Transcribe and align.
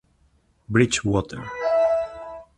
Bridgewater. 0.67 1.45